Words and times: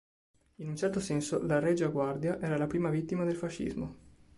In 0.55 0.67
un 0.67 0.75
certo 0.77 0.99
senso 0.99 1.45
la 1.45 1.59
Regia 1.59 1.85
Guardia 1.85 2.39
era 2.39 2.57
la 2.57 2.65
prima 2.65 2.89
vittima 2.89 3.23
del 3.23 3.35
fascismo. 3.35 3.95